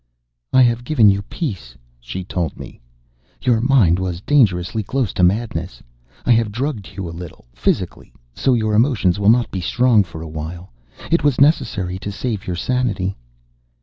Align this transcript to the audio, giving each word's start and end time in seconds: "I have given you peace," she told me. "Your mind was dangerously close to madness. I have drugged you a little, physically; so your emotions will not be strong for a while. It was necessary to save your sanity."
"I 0.51 0.63
have 0.63 0.83
given 0.83 1.11
you 1.11 1.21
peace," 1.21 1.77
she 1.99 2.23
told 2.23 2.57
me. 2.57 2.81
"Your 3.39 3.61
mind 3.61 3.99
was 3.99 4.19
dangerously 4.21 4.81
close 4.81 5.13
to 5.13 5.21
madness. 5.21 5.83
I 6.25 6.31
have 6.31 6.51
drugged 6.51 6.95
you 6.97 7.07
a 7.07 7.11
little, 7.13 7.45
physically; 7.53 8.11
so 8.33 8.55
your 8.55 8.73
emotions 8.73 9.19
will 9.19 9.29
not 9.29 9.51
be 9.51 9.61
strong 9.61 10.03
for 10.03 10.23
a 10.23 10.27
while. 10.27 10.73
It 11.11 11.23
was 11.23 11.39
necessary 11.39 11.99
to 11.99 12.11
save 12.11 12.47
your 12.47 12.55
sanity." 12.55 13.15